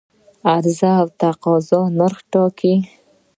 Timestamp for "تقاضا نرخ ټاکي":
1.21-2.73